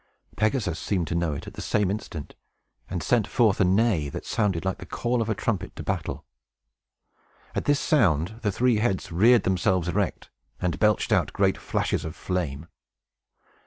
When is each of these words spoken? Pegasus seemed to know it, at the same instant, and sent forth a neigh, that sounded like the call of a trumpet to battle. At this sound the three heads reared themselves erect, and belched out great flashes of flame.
Pegasus 0.35 0.79
seemed 0.79 1.05
to 1.09 1.13
know 1.13 1.33
it, 1.33 1.45
at 1.45 1.53
the 1.53 1.61
same 1.61 1.91
instant, 1.91 2.33
and 2.89 3.03
sent 3.03 3.27
forth 3.27 3.61
a 3.61 3.63
neigh, 3.63 4.09
that 4.09 4.25
sounded 4.25 4.65
like 4.65 4.79
the 4.79 4.85
call 4.87 5.21
of 5.21 5.29
a 5.29 5.35
trumpet 5.35 5.75
to 5.75 5.83
battle. 5.83 6.25
At 7.53 7.65
this 7.65 7.79
sound 7.79 8.39
the 8.41 8.51
three 8.51 8.77
heads 8.77 9.11
reared 9.11 9.43
themselves 9.43 9.87
erect, 9.87 10.31
and 10.59 10.79
belched 10.79 11.11
out 11.11 11.33
great 11.33 11.55
flashes 11.59 12.03
of 12.03 12.15
flame. 12.15 12.65